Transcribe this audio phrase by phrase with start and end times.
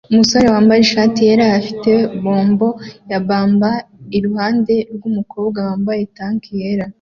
[0.11, 1.91] Umusore wambaye ishati yera afite
[2.23, 2.67] bombo
[3.11, 3.69] ya pamba
[4.17, 6.85] iruhande rwumukobwa wambaye tank yera